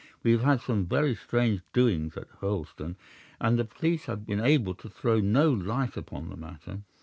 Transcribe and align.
We 0.23 0.31
have 0.31 0.41
had 0.41 0.61
some 0.61 0.87
very 0.87 1.13
strange 1.13 1.61
doings 1.73 2.17
at 2.17 2.27
Hurlstone, 2.41 2.95
and 3.39 3.59
the 3.59 3.65
police 3.65 4.05
have 4.05 4.25
been 4.25 4.41
able 4.41 4.73
to 4.73 4.89
throw 4.89 5.19
no 5.19 5.51
light 5.53 5.95
upon 5.95 6.29
the 6.31 6.37
matter. 6.37 6.81